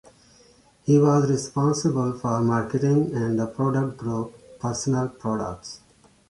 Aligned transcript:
He 0.81 0.97
was 0.97 1.29
responsible 1.29 2.13
for 2.17 2.41
marketing 2.41 3.13
and 3.13 3.37
the 3.39 3.45
product 3.45 3.97
group 3.99 4.33
'personal 4.59 5.09
products'. 5.09 5.81